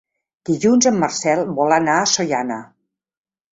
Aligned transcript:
Dilluns 0.49 0.87
en 0.91 0.97
Marcel 1.03 1.43
vol 1.61 1.77
anar 1.79 1.99
a 2.01 2.09
Sollana. 2.17 2.61